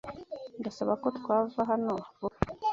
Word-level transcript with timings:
Ndasaba 0.59 0.93
ko 1.01 1.07
twava 1.17 1.59
hano 1.69 1.91
vuba 2.19 2.35
bishoboka. 2.37 2.65